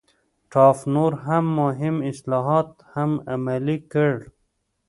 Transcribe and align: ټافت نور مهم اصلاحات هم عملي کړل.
ټافت 0.51 0.83
نور 0.95 1.11
مهم 1.59 1.95
اصلاحات 2.11 2.69
هم 2.93 3.11
عملي 3.33 3.77
کړل. 3.91 4.19